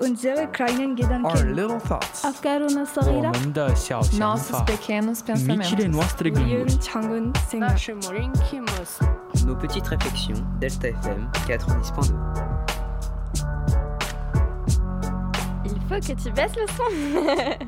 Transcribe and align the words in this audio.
unsere 0.00 0.50
kleinen 0.52 0.96
Gedanken. 0.96 1.24
A 2.24 2.32
carona 2.42 2.84
صغيرة. 2.86 3.32
Nossos. 4.18 4.62
Nos 9.46 9.56
petites 9.56 9.88
réflexions, 9.88 10.42
Delta 10.60 10.88
FM 10.88 11.28
90.2. 11.46 12.14
Il 15.64 15.80
faut 15.88 16.00
que 16.00 16.14
tu 16.22 16.30
baisses 16.32 16.56
le 16.56 16.66
son. 16.76 16.90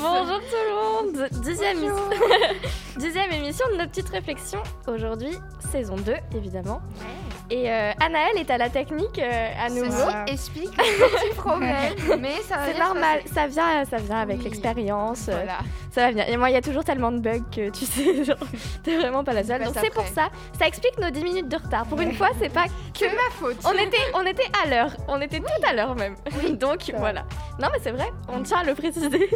Bonjour 0.00 0.38
tout 0.38 0.64
le 0.68 0.74
monde. 0.74 1.28
Dixième, 1.42 1.78
Dixième 2.98 3.30
émission 3.32 3.66
de 3.72 3.78
nos 3.82 3.88
petites 3.88 4.08
réflexions. 4.08 4.62
Aujourd'hui, 4.86 5.36
saison 5.70 5.96
2, 5.96 6.14
évidemment. 6.34 6.80
Ouais. 6.98 7.29
Et 7.52 7.68
euh, 7.70 7.90
Anaël 7.98 8.36
est 8.38 8.48
à 8.50 8.58
la 8.58 8.70
technique 8.70 9.18
euh, 9.18 9.48
à 9.60 9.68
nouveau. 9.68 9.90
Voilà. 9.90 10.24
explique 10.28 10.70
petit 10.76 11.34
problème, 11.36 11.94
mais 12.20 12.36
ça 12.48 12.56
va 12.58 12.66
C'est 12.66 12.74
bien 12.74 12.84
normal, 12.84 13.20
ça 13.34 13.46
vient, 13.48 13.84
ça 13.84 13.96
vient 13.96 14.18
avec 14.18 14.38
Oui. 14.38 14.44
l'expérience. 14.44 15.26
euh, 15.28 15.32
Voilà. 15.32 15.58
Ça 15.90 16.02
va 16.02 16.10
venir. 16.12 16.28
Et 16.28 16.36
moi, 16.36 16.48
il 16.50 16.52
y 16.52 16.56
a 16.56 16.62
toujours 16.62 16.84
tellement 16.84 17.10
de 17.10 17.18
bugs 17.18 17.40
que 17.52 17.70
tu 17.70 17.84
sais, 17.86 18.22
genre, 18.24 18.36
t'es 18.84 18.96
vraiment 18.96 19.24
pas 19.24 19.32
la 19.32 19.42
seule. 19.42 19.58
passe 19.58 19.72
Donc 19.72 19.82
c'est 19.82 19.92
pour 19.92 20.06
ça. 20.06 20.28
Ça 20.58 20.66
explique 20.68 20.96
nos 21.00 21.10
10 21.10 21.24
minutes 21.24 21.48
de 21.48 21.56
retard. 21.56 21.86
Pour 21.86 22.00
une 22.00 22.12
fois, 22.14 22.28
c'est 22.40 22.50
pas 22.52 22.66
que. 22.98 23.06
Ma 23.06 23.30
faute. 23.32 23.56
On 23.64 23.72
était, 23.72 23.96
on 24.14 24.24
était 24.24 24.46
à 24.64 24.68
l'heure. 24.68 24.92
On 25.08 25.20
était 25.20 25.40
tout 25.40 25.46
à 25.68 25.72
l'heure 25.72 25.96
même. 25.96 26.14
Donc 26.52 26.92
voilà. 26.96 27.22
Non 27.58 27.66
mais 27.72 27.78
c'est 27.82 27.90
vrai. 27.90 28.10
On 28.28 28.42
tient 28.42 28.58
à 28.58 28.64
le 28.64 28.74
préciser 28.76 29.28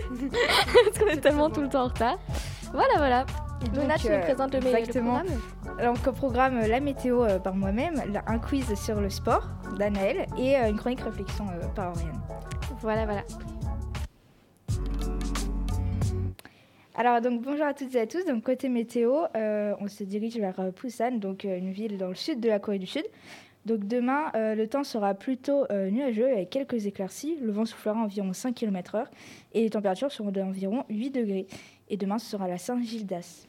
parce 0.85 0.99
qu'on 0.99 1.09
est 1.09 1.17
tellement 1.21 1.51
tout 1.51 1.63
le 1.63 1.69
temps 1.69 1.83
en 1.83 1.89
retard. 1.89 2.19
Voilà, 2.73 2.95
voilà. 2.97 3.27
Tu 3.65 3.81
nous 3.81 4.13
euh, 4.13 4.21
présentes 4.21 4.55
le 4.55 4.61
meilleur 4.61 4.79
exactement. 4.79 5.21
programme. 5.21 5.85
Donc 5.85 6.07
au 6.07 6.13
programme 6.13 6.59
euh, 6.59 6.67
La 6.67 6.81
météo 6.81 7.25
euh, 7.25 7.39
par 7.39 7.55
moi-même, 7.55 8.03
un 8.27 8.39
quiz 8.39 8.75
sur 8.75 9.01
le 9.01 9.11
sport 9.11 9.49
d'Anaël 9.79 10.27
et 10.39 10.57
une 10.57 10.77
chronique 10.77 11.01
réflexion 11.01 11.47
par 11.75 11.91
Oriane. 11.91 12.21
Voilà, 12.81 13.05
voilà. 13.05 13.23
Alors 16.97 17.21
donc 17.21 17.43
bonjour 17.43 17.67
à 17.67 17.75
toutes 17.75 17.95
et 17.95 18.01
à 18.01 18.07
tous. 18.07 18.25
Donc 18.25 18.45
côté 18.45 18.69
météo, 18.69 19.25
euh, 19.37 19.75
on 19.81 19.89
se 19.89 20.05
dirige 20.05 20.37
vers 20.37 20.61
Busan, 20.73 21.19
donc 21.19 21.45
une 21.45 21.73
ville 21.73 21.99
dans 21.99 22.09
le 22.09 22.15
sud 22.15 22.41
de 22.41 22.49
la 22.49 22.59
Corée 22.59 22.79
du 22.79 22.87
Sud. 22.87 23.05
Donc 23.67 23.87
demain, 23.87 24.31
euh, 24.35 24.55
le 24.55 24.69
temps 24.69 24.85
sera 24.85 25.15
plutôt 25.15 25.65
euh, 25.71 25.91
nuageux 25.91 26.27
avec 26.27 26.51
quelques 26.51 26.87
éclaircies. 26.87 27.39
Le 27.41 27.51
vent 27.51 27.65
soufflera 27.65 27.99
à 27.99 28.03
environ 28.03 28.33
5 28.33 28.55
km/h 28.55 29.07
et 29.55 29.63
les 29.63 29.71
températures 29.71 30.13
seront 30.13 30.31
d'environ 30.31 30.85
8 30.91 31.11
degrés. 31.11 31.47
Et 31.89 31.97
demain, 31.97 32.19
ce 32.19 32.27
sera 32.27 32.47
la 32.47 32.59
Saint-Gildas. 32.59 33.47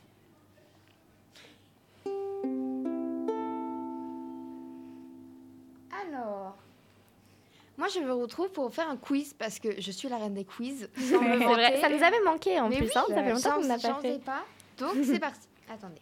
Moi 7.85 7.93
je 7.93 7.99
me 7.99 8.13
retrouve 8.13 8.49
pour 8.49 8.73
faire 8.73 8.89
un 8.89 8.97
quiz 8.97 9.33
parce 9.37 9.59
que 9.59 9.79
je 9.79 9.91
suis 9.91 10.09
la 10.09 10.17
reine 10.17 10.33
des 10.33 10.43
quiz. 10.45 10.89
Ça 10.97 11.89
nous 11.89 12.03
avait 12.03 12.21
manqué 12.25 12.59
en 12.59 12.67
Mais 12.69 12.77
plus. 12.77 12.85
oui, 12.87 12.91
hein, 12.95 13.03
ça 13.09 13.23
fait 13.23 13.29
longtemps 13.31 13.55
qu'on 13.61 13.67
n'a 13.67 13.77
pas 13.77 13.99
fait. 14.01 14.19
pas. 14.23 14.43
Donc 14.79 14.95
c'est 15.03 15.19
parti. 15.29 15.47
Attendez. 15.71 16.01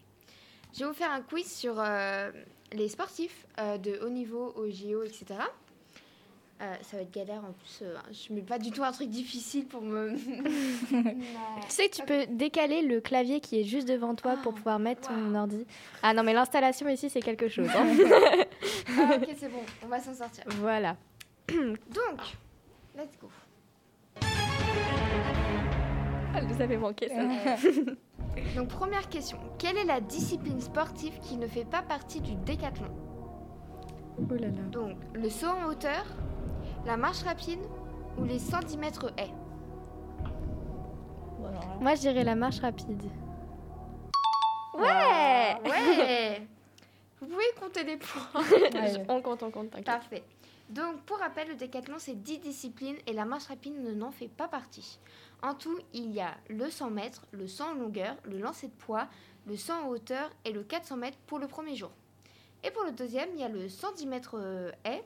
Je 0.74 0.80
vais 0.80 0.86
vous 0.86 0.94
faire 0.94 1.12
un 1.12 1.22
quiz 1.22 1.52
sur 1.52 1.76
euh, 1.78 2.32
les 2.72 2.88
sportifs 2.88 3.46
euh, 3.60 3.78
de 3.78 4.00
haut 4.04 4.10
niveau 4.10 4.54
au 4.56 4.70
JO, 4.70 5.04
etc. 5.04 5.26
Euh, 6.62 6.74
ça 6.84 6.96
va 6.98 7.04
être 7.04 7.12
galère 7.14 7.44
en 7.44 7.52
plus. 7.52 7.80
euh, 7.82 7.96
je 8.12 8.32
mets 8.34 8.42
pas 8.42 8.58
du 8.60 8.72
tout 8.72 8.84
un 8.84 8.92
truc 8.94 9.10
difficile 9.10 9.66
pour 9.66 9.82
me. 9.82 10.14
Tu 10.94 11.70
sais 11.70 11.90
que 11.90 11.96
tu 11.98 12.04
peux 12.04 12.26
décaler 12.28 12.82
le 12.82 13.02
clavier 13.02 13.42
qui 13.42 13.60
est 13.60 13.64
juste 13.66 13.88
devant 13.88 14.16
toi 14.16 14.38
pour 14.42 14.54
Ah, 14.54 14.58
pouvoir 14.58 14.80
mettre 14.80 15.10
ton 15.10 15.14
waouh. 15.16 15.36
ordi. 15.36 15.66
Ah 16.02 16.14
non, 16.14 16.24
mais 16.24 16.34
l'installation 16.34 16.88
ici, 16.88 17.10
c'est 17.10 17.22
quelque 17.22 17.50
chose. 17.50 17.68
hein. 17.76 17.88
Ah, 18.98 19.16
ok, 19.18 19.28
c'est 19.38 19.50
bon, 19.52 19.60
on 19.84 19.88
va 19.88 20.00
s'en 20.00 20.14
sortir. 20.14 20.44
voilà. 20.62 20.96
Donc, 21.50 22.38
let's 22.96 23.18
go. 23.20 23.30
Elle 26.36 26.48
nous 26.48 26.62
avait 26.62 26.78
manqué 26.78 27.10
ça. 27.10 27.16
Donc, 28.56 28.70
première 28.70 29.08
question. 29.10 29.38
Quelle 29.60 29.78
est 29.78 29.86
la 29.86 30.02
discipline 30.02 30.62
sportive 30.62 31.20
qui 31.22 31.38
ne 31.38 31.48
fait 31.48 31.66
pas 31.66 31.82
partie 31.82 32.22
du 32.22 32.36
décathlon? 32.36 32.90
Ouh 34.18 34.34
là 34.36 34.48
là. 34.48 34.64
Donc, 34.72 34.98
le 35.14 35.30
saut 35.30 35.48
en 35.48 35.66
hauteur, 35.70 36.06
la 36.86 36.98
marche 36.98 37.24
rapide 37.24 37.60
ou 38.18 38.24
les 38.24 38.40
110 38.40 38.78
mètres 38.78 39.12
haies? 39.18 39.34
Moi, 41.80 41.96
je 41.96 42.02
dirais 42.02 42.24
la 42.24 42.36
marche 42.36 42.60
rapide. 42.60 43.04
Ouais 44.76 45.58
Ouais 45.66 46.48
Vous 47.20 47.28
pouvez 47.28 47.44
compter 47.60 47.84
des 47.84 47.98
points. 47.98 48.42
On 49.10 49.22
compte, 49.22 49.44
on 49.44 49.52
compte, 49.52 49.70
t'inquiète. 49.70 49.86
Parfait. 49.86 50.24
Donc, 50.74 51.04
pour 51.04 51.20
rappel, 51.20 51.50
le 51.50 51.54
décathlon, 51.54 51.98
c'est 52.00 52.16
10 52.16 52.40
disciplines 52.40 52.98
et 53.06 53.14
la 53.14 53.26
marche 53.26 53.46
rapide 53.46 53.80
ne 53.80 53.94
n'en 53.94 54.10
fait 54.10 54.28
pas 54.28 54.48
partie. 54.48 54.98
En 55.44 55.54
tout, 55.54 55.78
il 55.94 56.12
y 56.12 56.20
a 56.20 56.36
le 56.50 56.68
100 56.68 56.90
mètres, 56.90 57.28
le 57.32 57.48
100 57.48 57.70
en 57.70 57.74
longueur, 57.76 58.16
le 58.24 58.40
lancer 58.40 58.70
de 58.70 58.74
poids, 58.74 59.08
le 59.46 59.56
100 59.56 59.84
en 59.84 59.88
hauteur 59.90 60.32
et 60.46 60.52
le 60.52 60.64
400 60.64 60.98
mètres 60.98 61.18
pour 61.28 61.38
le 61.38 61.48
premier 61.48 61.76
jour. 61.76 61.92
Et 62.64 62.72
pour 62.72 62.86
le 62.86 62.92
deuxième, 62.92 63.30
il 63.36 63.42
y 63.42 63.44
a 63.44 63.50
le 63.50 63.70
110 63.70 64.08
mètres 64.08 64.40
euh, 64.40 64.72
haie, 64.84 65.04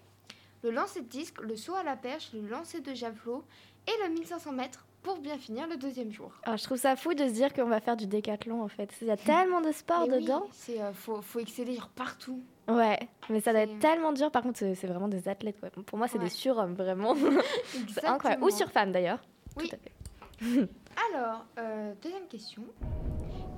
le 0.64 0.72
lancer 0.72 1.02
de 1.02 1.08
disque, 1.08 1.42
le 1.42 1.58
saut 1.58 1.76
à 1.76 1.84
la 1.84 1.98
perche, 1.98 2.32
le 2.32 2.48
lancer 2.48 2.80
de 2.80 2.94
javelot 2.94 3.44
et 3.88 4.08
le 4.08 4.14
1500 4.14 4.54
mètres 4.54 4.87
pour 5.08 5.20
bien 5.20 5.38
finir 5.38 5.68
le 5.70 5.78
deuxième 5.78 6.12
jour. 6.12 6.32
Ah, 6.44 6.58
je 6.58 6.64
trouve 6.66 6.78
ça 6.78 6.98
fou 6.98 7.14
de 7.14 7.24
se 7.26 7.32
dire 7.32 7.54
qu'on 7.54 7.66
va 7.70 7.80
faire 7.80 7.96
du 7.96 8.08
décathlon 8.08 8.62
en 8.62 8.68
fait. 8.68 8.90
Il 9.02 9.08
y 9.08 9.12
a 9.12 9.16
tellement 9.16 9.62
de 9.62 9.72
sports 9.72 10.06
Mais 10.08 10.18
oui, 10.18 10.24
dedans. 10.24 10.44
c'est 10.52 10.82
euh, 10.82 10.92
faut, 10.92 11.22
faut 11.22 11.40
exceller 11.40 11.78
partout. 11.96 12.42
Ouais, 12.68 13.00
mais 13.30 13.40
ça 13.40 13.54
doit 13.54 13.62
être 13.62 13.80
tellement 13.80 14.12
dur. 14.12 14.30
Par 14.32 14.44
contre, 14.44 14.58
c'est 14.60 14.88
vraiment 14.88 15.08
des 15.08 15.30
athlètes. 15.30 15.60
quoi. 15.62 15.70
Pour 15.70 15.98
moi, 15.98 16.10
c'est 16.10 16.18
Ouais. 16.18 16.26
des 16.26 16.30
surhommes, 16.30 16.74
vraiment. 16.74 17.16
c'est 17.94 18.06
incroyable. 18.06 18.44
Ou 18.44 18.48
Exactement. 18.48 18.52
sur 18.52 18.70
femmes 18.72 18.92
d'ailleurs. 18.92 19.20
Oui. 19.56 19.70
Tout 19.70 19.76
à 19.76 19.80
fait. 19.80 20.70
Alors, 21.16 21.46
euh, 21.60 21.94
deuxième 22.04 22.28
question. 22.28 22.64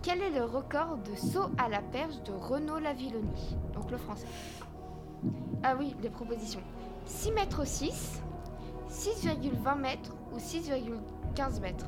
Quel 0.04 0.22
est 0.22 0.30
le 0.30 0.44
record 0.46 0.98
de 0.98 1.16
saut 1.16 1.50
à 1.58 1.68
la 1.68 1.82
perche 1.82 2.22
de 2.28 2.32
Renaud 2.32 2.78
Lavilloni 2.78 3.56
Donc 3.74 3.90
le 3.90 3.98
français? 3.98 4.28
Ah 5.64 5.76
oui, 5.80 5.96
les 6.04 6.10
propositions. 6.12 6.62
6 7.08 7.32
mètres 7.32 7.66
6, 7.66 8.22
6,20 8.90 9.80
mètres 9.80 10.16
ou 10.32 10.38
6,15 11.36 11.60
mètres 11.62 11.86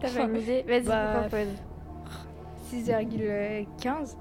T'as 0.00 0.10
pas 0.12 0.20
une 0.22 0.36
idée 0.36 0.62
Vas-y, 0.62 0.82
Bah, 0.82 1.20
propose. 1.28 1.48
6,15. 2.72 4.16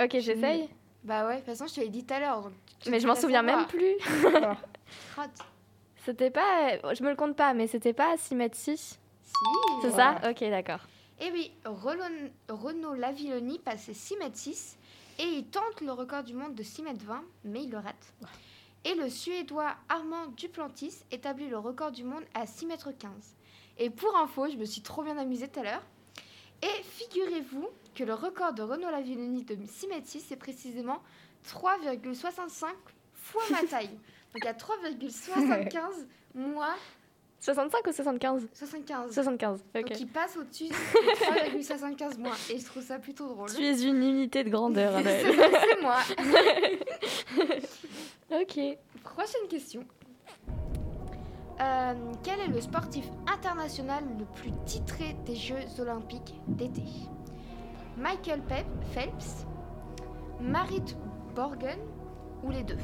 Ok, 0.00 0.10
j'essaye. 0.20 0.68
Bah 1.04 1.26
ouais, 1.26 1.34
de 1.34 1.38
toute 1.40 1.46
façon, 1.46 1.66
je 1.66 1.74
te 1.74 1.80
l'ai 1.80 1.88
dit 1.88 2.04
tout 2.04 2.14
à 2.14 2.20
l'heure. 2.20 2.50
Mais 2.88 3.00
je 3.00 3.06
m'en 3.06 3.14
souviens 3.14 3.42
même 3.42 3.66
plus. 3.66 3.96
C'était 6.04 6.30
pas. 6.30 6.76
Je 6.94 7.02
me 7.02 7.10
le 7.10 7.16
compte 7.16 7.36
pas, 7.36 7.54
mais 7.54 7.66
c'était 7.66 7.92
pas 7.92 8.16
6 8.16 8.34
mètres 8.34 8.56
6. 8.56 8.98
Si. 9.22 9.32
C'est 9.82 9.90
ça? 9.90 10.16
Ok, 10.28 10.40
d'accord. 10.50 10.80
Eh 11.20 11.30
oui, 11.30 11.52
Relon- 11.64 12.30
Renaud 12.48 12.94
Lavilloni 12.94 13.58
passait 13.60 13.94
6 13.94 14.16
mètres 14.16 14.36
6 14.36 14.76
et 15.20 15.24
il 15.24 15.44
tente 15.46 15.80
le 15.80 15.92
record 15.92 16.24
du 16.24 16.34
monde 16.34 16.54
de 16.56 16.62
6 16.64 16.82
mètres 16.82 17.04
20, 17.04 17.22
mais 17.44 17.62
il 17.62 17.70
le 17.70 17.78
rate. 17.78 18.12
Et 18.84 18.94
le 18.94 19.08
Suédois 19.08 19.74
Armand 19.88 20.26
Duplantis 20.36 21.04
établit 21.10 21.48
le 21.48 21.58
record 21.58 21.92
du 21.92 22.02
monde 22.04 22.24
à 22.34 22.46
6 22.46 22.66
mètres 22.66 22.90
15. 22.90 23.10
Et 23.78 23.90
pour 23.90 24.16
info, 24.16 24.48
je 24.50 24.56
me 24.56 24.64
suis 24.64 24.82
trop 24.82 25.02
bien 25.02 25.16
amusée 25.18 25.48
tout 25.48 25.60
à 25.60 25.62
l'heure. 25.62 25.82
Et 26.62 26.82
figurez-vous 26.82 27.68
que 27.94 28.04
le 28.04 28.14
record 28.14 28.52
de 28.52 28.62
Renaud 28.62 28.90
Lavilloni 28.90 29.44
de 29.44 29.56
6 29.66 29.86
mètres 29.88 30.06
6, 30.08 30.24
c'est 30.28 30.36
précisément 30.36 31.00
3,65 31.48 32.66
fois 33.14 33.42
ma 33.50 33.62
taille. 33.64 33.90
Donc 34.34 34.46
à 34.46 34.52
3,75 34.52 35.78
moi 36.34 36.74
65 37.40 37.86
ou 37.88 37.92
75 37.92 38.48
75. 38.54 39.12
75, 39.14 39.64
ok. 39.74 39.88
Donc 39.88 40.00
il 40.00 40.06
passe 40.06 40.36
au-dessus 40.36 40.68
de 40.68 40.74
3,75 41.58 42.18
mois. 42.18 42.36
Et 42.50 42.58
je 42.58 42.64
trouve 42.64 42.84
ça 42.84 42.98
plutôt 43.00 43.26
drôle. 43.26 43.52
Tu 43.52 43.64
es 43.64 43.82
une 43.82 44.02
unité 44.02 44.44
de 44.44 44.50
grandeur, 44.50 44.94
c'est 45.02 45.80
moi. 45.82 45.98
ok. 48.40 48.78
Prochaine 49.04 49.48
question. 49.48 49.82
Euh, 51.60 51.94
quel 52.22 52.40
est 52.40 52.48
le 52.48 52.60
sportif 52.60 53.04
international 53.32 54.02
le 54.18 54.24
plus 54.24 54.52
titré 54.64 55.14
des 55.26 55.36
Jeux 55.36 55.80
olympiques 55.80 56.34
d'été? 56.48 56.82
Michael 57.96 58.40
Pep- 58.42 58.64
Phelps, 58.92 59.46
Marit 60.40 60.96
Borgen 61.34 61.78
ou 62.42 62.50
les 62.50 62.62
deux? 62.64 62.78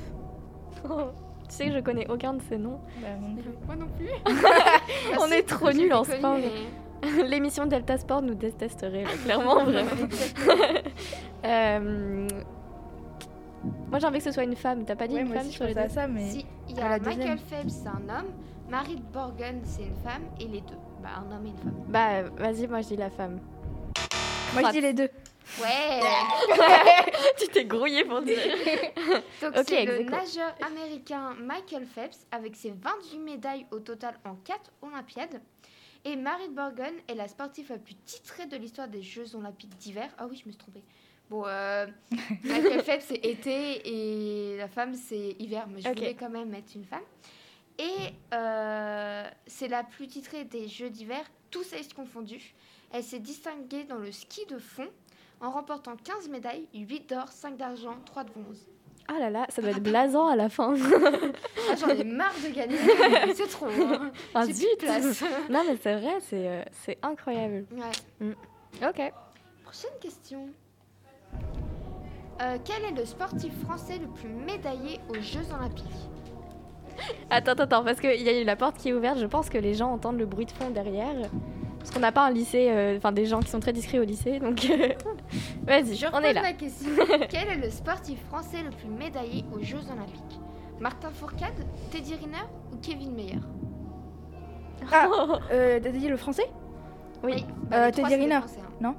Tu 1.48 1.54
sais 1.54 1.66
que 1.68 1.72
je 1.76 1.80
connais 1.80 2.06
aucun 2.10 2.34
de 2.34 2.42
ces 2.42 2.58
noms. 2.58 2.78
Bah, 3.00 3.08
non 3.18 3.34
plus. 3.34 3.50
Moi 3.64 3.76
non 3.76 3.88
plus. 3.96 4.10
On 5.18 5.30
est 5.32 5.48
trop 5.48 5.72
nuls 5.72 5.94
en 5.94 6.04
sport. 6.04 6.36
mais... 6.36 7.22
L'émission 7.26 7.64
Delta 7.64 7.96
Sport 7.96 8.20
nous 8.20 8.34
détesterait, 8.34 9.04
là, 9.04 9.10
clairement, 9.24 9.64
vraiment. 9.64 9.88
Euh, 11.44 12.28
Moi, 13.90 13.98
j'ai 13.98 14.06
envie 14.06 14.18
que 14.18 14.24
ce 14.24 14.32
soit 14.32 14.44
une 14.44 14.56
femme. 14.56 14.84
T'as 14.84 14.96
pas 14.96 15.08
dit 15.08 15.14
Ouais, 15.14 15.22
une 15.22 15.28
moi 15.28 15.36
femme 15.36 15.46
aussi, 15.46 15.52
je 15.52 15.56
sur 15.56 15.66
les 15.66 15.74
deux 15.74 15.88
ça, 15.88 16.06
mais. 16.06 16.30
Si, 16.30 16.46
il 16.68 16.76
y 16.76 16.80
a 16.80 16.88
Michael 16.88 17.16
deuxième. 17.16 17.38
Phelps, 17.38 17.72
c'est 17.72 17.88
un 17.88 18.08
homme, 18.08 18.32
Marit 18.68 19.02
Borgen, 19.12 19.60
c'est 19.64 19.82
une 19.82 19.96
femme, 19.96 20.22
et 20.40 20.46
les 20.46 20.60
deux. 20.60 20.76
Bah, 21.02 21.10
un 21.18 21.36
homme 21.36 21.46
et 21.46 21.50
une 21.50 21.56
femme. 21.58 21.84
Bah, 21.88 22.22
vas-y, 22.36 22.66
moi, 22.66 22.80
je 22.82 22.88
dis 22.88 22.96
la 22.96 23.10
femme. 23.10 23.40
Moi, 24.54 24.62
je 24.66 24.72
dis 24.72 24.80
les 24.80 24.92
deux. 24.92 25.08
Ouais 25.60 26.00
tu 27.38 27.48
t'es 27.48 27.64
grouillé 27.64 28.04
pour 28.04 28.20
dire. 28.20 28.36
Donc 29.42 29.56
Ok, 29.56 29.64
c'est 29.66 29.84
le 29.86 30.04
nageur 30.04 30.54
américain 30.60 31.34
Michael 31.40 31.86
Phelps 31.86 32.26
avec 32.30 32.54
ses 32.54 32.70
28 32.70 33.18
médailles 33.18 33.66
au 33.70 33.80
total 33.80 34.14
en 34.26 34.34
4 34.34 34.70
Olympiades. 34.82 35.40
Et 36.04 36.16
Marit 36.16 36.50
Borgen 36.50 36.92
est 37.08 37.14
la 37.14 37.28
sportive 37.28 37.70
la 37.70 37.78
plus 37.78 37.94
titrée 37.94 38.46
de 38.46 38.56
l'histoire 38.56 38.88
des 38.88 39.02
Jeux 39.02 39.34
Olympiques 39.34 39.76
d'hiver. 39.78 40.10
Ah 40.18 40.26
oui, 40.28 40.36
je 40.36 40.46
me 40.46 40.52
suis 40.52 40.58
trompée. 40.58 40.84
Bon, 41.30 41.44
euh, 41.46 41.86
Michael 42.44 42.82
Phelps 42.82 43.04
c'est 43.08 43.16
été 43.24 43.82
et 44.52 44.56
la 44.56 44.68
femme 44.68 44.94
c'est 44.94 45.36
hiver, 45.38 45.66
mais 45.68 45.80
je 45.82 45.88
Ok. 45.88 45.96
voulais 45.96 46.14
quand 46.14 46.30
même 46.30 46.48
mettre 46.48 46.72
une 46.74 46.84
femme. 46.84 47.02
Et 47.78 48.12
euh, 48.34 49.28
c'est 49.46 49.68
la 49.68 49.84
plus 49.84 50.06
titrée 50.08 50.44
des 50.44 50.66
Jeux 50.68 50.90
d'hiver, 50.90 51.20
tous 51.50 51.62
sexes 51.64 51.92
confondus. 51.92 52.54
Elle 52.92 53.04
s'est 53.04 53.18
distinguée 53.20 53.84
dans 53.84 53.98
le 53.98 54.10
ski 54.10 54.46
de 54.46 54.58
fond 54.58 54.88
en 55.40 55.50
remportant 55.50 55.94
15 55.96 56.28
médailles, 56.30 56.66
8 56.74 57.10
d'or, 57.10 57.28
5 57.28 57.56
d'argent, 57.56 57.94
3 58.06 58.24
de 58.24 58.30
bronze. 58.30 58.66
Ah 59.06 59.18
là 59.20 59.30
là, 59.30 59.46
ça 59.50 59.62
doit 59.62 59.70
être 59.70 59.82
blasant 59.82 60.26
à 60.26 60.36
la 60.36 60.48
fin. 60.48 60.74
Ah, 61.70 61.76
j'en 61.78 61.88
ai 61.88 62.04
marre 62.04 62.34
de 62.44 62.52
gagner, 62.52 62.76
c'est 63.34 63.46
trop. 63.48 63.66
hein. 63.66 64.10
Ah 64.34 64.44
zut 64.46 64.66
place. 64.78 65.22
Non 65.50 65.62
mais 65.66 65.76
c'est 65.82 65.94
vrai, 65.96 66.16
c'est 66.20 66.48
euh, 66.48 66.62
c'est 66.84 66.98
incroyable. 67.02 67.64
Ouais. 67.72 68.34
Ok. 68.86 69.12
Prochaine 69.64 69.90
question. 70.00 70.48
Euh, 72.40 72.56
quel 72.64 72.84
est 72.84 72.96
le 72.98 73.04
sportif 73.04 73.52
français 73.64 73.98
le 73.98 74.06
plus 74.06 74.28
médaillé 74.28 75.00
aux 75.08 75.14
Jeux 75.20 75.44
Olympiques 75.58 75.84
Attends, 77.30 77.52
attends, 77.52 77.62
attends, 77.64 77.84
parce 77.84 78.00
qu'il 78.00 78.20
y 78.22 78.28
a 78.28 78.40
eu 78.40 78.44
la 78.44 78.56
porte 78.56 78.76
qui 78.76 78.90
est 78.90 78.92
ouverte, 78.92 79.18
je 79.18 79.26
pense 79.26 79.48
que 79.48 79.58
les 79.58 79.74
gens 79.74 79.90
entendent 79.92 80.18
le 80.18 80.26
bruit 80.26 80.46
de 80.46 80.52
fond 80.52 80.70
derrière. 80.70 81.14
Parce 81.78 81.90
qu'on 81.92 82.00
n'a 82.00 82.12
pas 82.12 82.26
un 82.26 82.30
lycée, 82.30 82.68
euh, 82.70 82.96
enfin 82.96 83.12
des 83.12 83.24
gens 83.26 83.40
qui 83.40 83.48
sont 83.50 83.60
très 83.60 83.72
discrets 83.72 83.98
au 83.98 84.04
lycée, 84.04 84.40
donc 84.40 84.64
euh, 84.68 84.88
vas-y, 85.66 85.94
Je 85.96 86.06
on 86.12 86.20
est 86.20 86.32
là. 86.32 86.42
la 86.42 86.52
question. 86.52 86.90
quel 87.30 87.48
est 87.48 87.56
le 87.56 87.70
sportif 87.70 88.20
français 88.26 88.62
le 88.64 88.70
plus 88.70 88.88
médaillé 88.88 89.44
aux 89.54 89.60
Jeux 89.62 89.80
Olympiques 89.92 90.40
Martin 90.80 91.10
Fourcade, 91.10 91.54
Teddy 91.90 92.14
Riner 92.14 92.44
ou 92.72 92.76
Kevin 92.82 93.14
Meyer 93.14 93.38
Ah, 94.92 95.08
euh, 95.52 95.80
t'as 95.82 95.90
dit 95.90 96.08
le 96.08 96.16
français? 96.16 96.48
Oui. 97.24 97.44
bah, 97.70 97.86
Euh, 97.86 97.90
Teddy 97.90 98.14
Riner. 98.14 98.38
Français, 98.38 98.60
hein. 98.84 98.94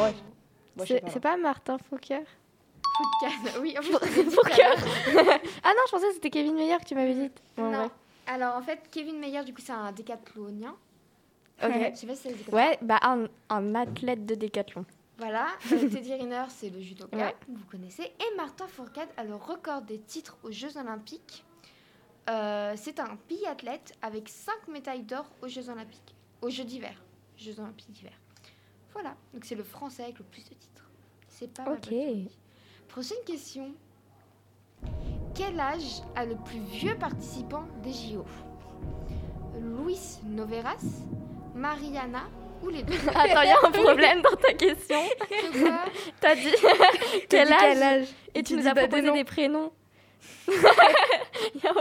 Ouais. 0.00 0.14
C'est 0.86 1.00
pas. 1.00 1.10
c'est 1.10 1.20
pas 1.20 1.36
Martin 1.36 1.78
Foucault 1.78 2.24
Fourcade, 2.96 3.54
oui, 3.60 3.76
en 3.78 3.82
fait. 3.82 3.92
Ah 5.62 5.70
non, 5.74 5.82
je 5.86 5.90
pensais 5.92 6.06
que 6.08 6.14
c'était 6.14 6.30
Kevin 6.30 6.54
Meyer 6.54 6.78
que 6.78 6.84
tu 6.84 6.94
m'avais 6.94 7.14
dit. 7.14 7.30
Bon, 7.56 7.70
Non. 7.70 7.82
ouais. 7.84 7.90
Alors 8.26 8.56
en 8.56 8.62
fait, 8.62 8.80
Kevin 8.90 9.18
Meyer, 9.18 9.42
du 9.44 9.54
coup, 9.54 9.60
c'est 9.64 9.72
un 9.72 9.92
décathlonien. 9.92 10.74
Ok. 11.62 11.72
Je 11.92 11.96
sais 11.96 12.06
pas 12.06 12.14
si 12.14 12.22
c'est 12.22 12.30
le 12.30 12.36
décathlon. 12.36 12.56
Ouais, 12.58 12.78
bah 12.82 12.98
un, 13.02 13.26
un 13.48 13.74
athlète 13.74 14.26
de 14.26 14.34
décathlon. 14.34 14.84
Voilà, 15.16 15.48
euh, 15.72 15.88
Teddy 15.88 16.14
Riner, 16.14 16.44
c'est 16.48 16.70
le 16.70 16.80
judoka, 16.80 17.16
Ouais. 17.16 17.34
vous 17.48 17.64
connaissez. 17.70 18.04
Et 18.04 18.36
Martin 18.36 18.68
Fourcade 18.68 19.08
a 19.16 19.24
le 19.24 19.34
record 19.34 19.82
des 19.82 19.98
titres 19.98 20.36
aux 20.44 20.52
Jeux 20.52 20.76
Olympiques. 20.76 21.44
Euh, 22.30 22.74
c'est 22.76 23.00
un 23.00 23.18
biathlète 23.28 23.94
avec 24.02 24.28
5 24.28 24.68
médailles 24.68 25.02
d'or 25.02 25.24
aux 25.42 25.48
Jeux 25.48 25.68
Olympiques. 25.70 26.14
Aux 26.42 26.50
Jeux 26.50 26.62
d'hiver. 26.64 26.94
Jeux 27.36 27.58
Olympiques 27.58 27.90
d'hiver. 27.90 28.12
Voilà, 29.00 29.14
donc 29.32 29.44
c'est 29.44 29.54
le 29.54 29.62
français 29.62 30.02
avec 30.02 30.18
le 30.18 30.24
plus 30.24 30.42
de 30.42 30.54
titres. 30.54 30.90
C'est 31.28 31.46
pas 31.54 31.62
mal. 31.62 31.74
Ok. 31.74 31.94
Prochaine 32.88 33.22
question. 33.24 33.70
Quel 35.36 35.60
âge 35.60 36.02
a 36.16 36.24
le 36.24 36.34
plus 36.34 36.58
vieux 36.58 36.96
participant 36.96 37.62
des 37.84 37.92
JO 37.92 38.24
Luis 39.60 40.18
Noveras, 40.24 40.82
Mariana 41.54 42.24
ou 42.60 42.70
les 42.70 42.82
deux? 42.82 42.94
Attends, 43.14 43.42
il 43.42 43.48
y 43.48 43.52
a 43.52 43.58
un 43.64 43.70
problème 43.70 44.20
dans 44.20 44.34
ta 44.34 44.52
question. 44.54 44.98
T'as 46.20 46.34
dit 46.34 46.52
quel 47.28 47.52
âge? 47.52 48.08
Et 48.34 48.42
tu 48.42 48.54
Tu 48.54 48.56
nous 48.60 48.66
as 48.66 48.74
pas 48.74 48.82
des 48.82 48.88
proposé 48.88 49.06
noms. 49.06 49.14
des 49.14 49.24
prénoms. 49.24 49.72
Il 50.48 50.54
y 51.62 51.66
a 51.66 51.70
un- 51.70 51.74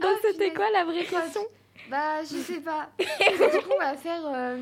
Donc 0.00 0.02
Ah, 0.02 0.14
c'était 0.22 0.54
quoi 0.54 0.70
la 0.70 0.84
vraie 0.86 1.04
question? 1.04 1.44
Bah, 1.90 2.22
je 2.22 2.36
sais 2.36 2.60
pas. 2.60 2.88
du 2.98 3.04
coup, 3.62 3.70
on 3.74 3.82
va 3.82 3.94
faire 3.96 4.20
euh, 4.26 4.58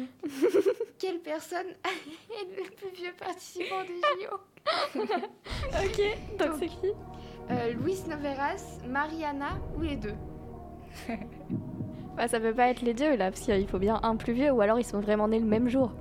quelle 0.98 1.18
personne 1.18 1.66
est 2.30 2.56
le 2.56 2.70
plus 2.76 2.90
vieux 2.96 3.12
participant 3.18 3.82
des 3.82 4.00
JO 4.24 4.36
Ok, 5.84 6.38
donc 6.38 6.56
c'est 6.58 6.66
qui 6.68 6.92
euh, 7.50 7.72
Luis 7.74 8.02
Noveras, 8.08 8.80
Mariana 8.88 9.50
ou 9.76 9.82
les 9.82 9.96
deux? 9.96 10.14
Bah, 12.16 12.26
Ça 12.28 12.40
peut 12.40 12.54
pas 12.54 12.68
être 12.70 12.82
les 12.82 12.94
deux 12.94 13.14
là, 13.16 13.30
parce 13.30 13.40
qu'il 13.42 13.68
faut 13.68 13.78
bien 13.78 14.00
un 14.02 14.16
plus 14.16 14.32
vieux 14.32 14.50
ou 14.50 14.60
alors 14.60 14.78
ils 14.80 14.84
sont 14.84 15.00
vraiment 15.00 15.28
nés 15.28 15.38
le 15.38 15.46
même 15.46 15.68
jour. 15.68 15.92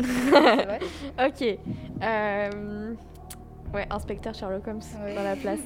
Vrai 0.00 0.80
Ok. 1.24 1.58
Euh... 2.02 2.94
Ouais, 3.74 3.86
inspecteur 3.90 4.34
Sherlock 4.34 4.66
Holmes 4.66 4.80
Ouais. 5.04 5.14
dans 5.14 5.22
la 5.22 5.36
place. 5.36 5.60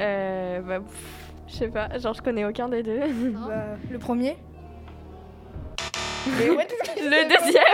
Euh, 0.00 0.60
bah, 0.60 0.80
pff, 0.80 1.29
je 1.50 1.56
sais 1.56 1.68
pas, 1.68 1.98
genre 1.98 2.14
je 2.14 2.22
connais 2.22 2.44
aucun 2.44 2.68
des 2.68 2.82
deux. 2.82 3.06
Non 3.30 3.40
Bah, 3.48 3.64
Le 3.90 3.98
premier 3.98 4.36
Mais 6.38 6.50
ouais, 6.50 6.68
Le 6.96 7.28
deuxième 7.28 7.64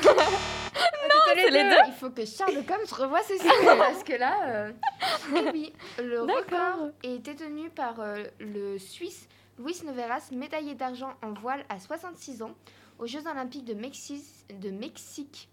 c'est 1.34 1.50
les 1.50 1.62
deux 1.64 1.76
Il 1.86 1.92
faut 1.92 2.08
que 2.10 2.24
Charles 2.24 2.56
Holmes 2.56 2.86
revoie 2.92 3.20
ses 3.22 3.36
séries 3.38 3.66
parce 3.78 4.02
que 4.02 4.14
là. 4.14 4.34
euh, 4.48 4.72
Et 5.36 5.50
oui, 5.52 5.72
le 6.02 6.22
record 6.22 6.88
est 7.02 7.18
détenu 7.18 7.68
par 7.70 8.00
euh, 8.00 8.24
le 8.40 8.78
Suisse 8.78 9.28
Luis 9.58 9.80
Noveras, 9.84 10.30
médaillé 10.32 10.74
d'argent 10.74 11.12
en 11.22 11.32
voile 11.34 11.64
à 11.68 11.78
66 11.78 12.42
ans 12.42 12.54
aux 12.98 13.06
Jeux 13.06 13.26
Olympiques 13.30 13.64
de, 13.66 13.74
Mexis- 13.74 14.44
de 14.58 14.70
Mexique 14.70 15.48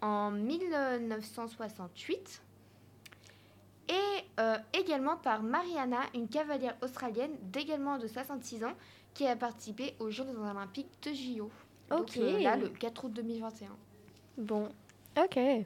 en 0.00 0.30
1968. 0.30 2.42
Et 3.90 4.24
euh, 4.38 4.56
également 4.72 5.16
par 5.16 5.42
Mariana, 5.42 6.00
une 6.14 6.28
cavalière 6.28 6.76
australienne 6.82 7.32
d'également 7.42 7.98
de 7.98 8.06
66 8.06 8.64
ans 8.64 8.72
qui 9.14 9.26
a 9.26 9.34
participé 9.36 9.94
aux 9.98 10.10
Jeux 10.10 10.24
Olympiques 10.28 10.88
de 11.02 11.12
JO. 11.12 11.50
Donc 11.90 12.02
Ok. 12.02 12.16
euh, 12.18 12.38
là, 12.40 12.56
le 12.56 12.68
4 12.68 13.04
août 13.04 13.12
2021. 13.12 13.68
Bon, 14.38 14.68
ok. 15.18 15.36
Oui, 15.36 15.64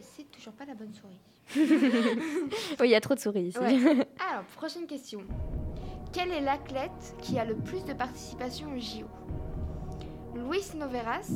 C'est 0.00 0.30
toujours 0.30 0.54
pas 0.54 0.64
la 0.64 0.74
bonne 0.74 0.94
souris. 0.94 1.20
il 2.84 2.86
y 2.90 2.94
a 2.94 3.00
trop 3.00 3.14
de 3.14 3.20
souris 3.20 3.42
ici. 3.42 3.58
Ouais. 3.58 3.76
Alors, 4.30 4.44
prochaine 4.56 4.86
question. 4.86 5.20
Quel 6.12 6.30
est 6.30 6.40
l'athlète 6.40 7.14
qui 7.20 7.38
a 7.38 7.44
le 7.44 7.54
plus 7.56 7.84
de 7.84 7.92
participation 7.92 8.68
au 8.72 8.78
JO 8.78 9.06
Luis 10.34 10.76
Noveras, 10.76 11.28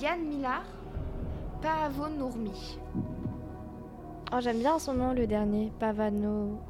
Yann 0.00 0.20
Millard, 0.22 0.64
Paavo 1.62 2.08
Nourmi. 2.08 2.78
Oh, 4.32 4.38
j'aime 4.40 4.58
bien 4.58 4.78
son 4.78 4.94
nom, 4.94 5.12
le 5.12 5.26
dernier, 5.26 5.70
Pavano. 5.78 6.60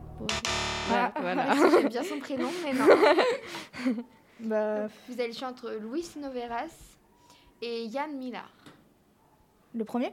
Ah, 0.91 1.13
voilà. 1.21 1.55
J'aime 1.71 1.89
bien 1.89 2.03
son 2.05 2.19
prénom, 2.21 2.51
mais 2.63 2.73
non. 2.73 2.87
Bah, 4.41 4.87
Vous 5.09 5.15
avez 5.19 5.29
le 5.29 5.33
choix 5.33 5.49
entre 5.49 5.71
Luis 5.81 6.11
Noveras 6.21 6.69
et 7.63 7.85
Yann 7.87 8.13
Millard. 8.19 8.53
le 9.75 9.83
premier? 9.87 10.13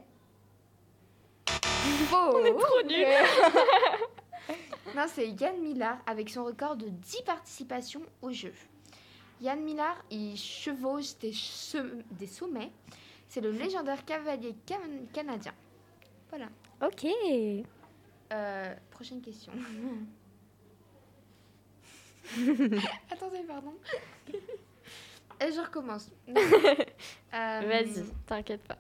Faux 2.08 2.32
Trop 2.32 2.88
nul. 2.88 3.06
Non, 4.96 5.04
c'est 5.10 5.28
Yann 5.32 5.60
Millard 5.62 5.98
avec 6.08 6.30
son 6.30 6.46
record 6.46 6.78
de 6.78 6.88
10 6.88 7.24
participations 7.24 8.02
aux 8.22 8.32
Jeux. 8.32 8.54
Yann 9.42 9.60
Millard, 9.62 9.98
il 10.10 10.38
chevauche 10.38 11.18
des, 11.20 11.32
che- 11.34 12.02
des 12.12 12.28
sommets. 12.28 12.72
C'est 13.28 13.42
le 13.42 13.52
légendaire 13.52 14.06
cavalier 14.06 14.56
can- 14.66 15.06
canadien. 15.12 15.54
Voilà. 16.30 16.46
Ok. 16.84 17.06
Euh, 18.34 18.76
prochaine 18.92 19.22
question. 19.22 19.52
Attendez, 23.12 23.44
pardon. 23.48 23.74
Et 25.42 25.52
je 25.52 25.60
recommence. 25.62 26.10
Euh, 27.36 27.62
Vas-y, 27.68 28.04
t'inquiète 28.28 28.62
pas. 28.62 28.78